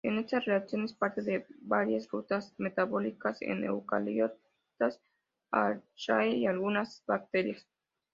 [0.03, 4.99] Esta reacción es parte de varias rutas metabólicas en eucariotas,
[5.51, 7.67] archaea y algunas bacterias.